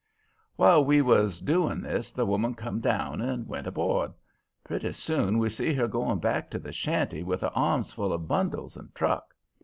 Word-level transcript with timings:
"While 0.55 0.83
we 0.83 1.03
was 1.03 1.39
doing 1.41 1.79
this 1.81 2.11
the 2.11 2.25
woman 2.25 2.55
come 2.55 2.79
down 2.79 3.21
and 3.21 3.47
went 3.47 3.67
aboard. 3.67 4.13
Pretty 4.63 4.93
soon 4.93 5.37
we 5.37 5.47
see 5.49 5.75
her 5.75 5.87
going 5.87 6.17
back 6.17 6.49
to 6.49 6.57
the 6.57 6.71
shanty 6.71 7.21
with 7.21 7.41
her 7.41 7.51
arms 7.53 7.93
full 7.93 8.11
of 8.11 8.27
bundles 8.27 8.75
and 8.75 8.95
truck. 8.95 9.35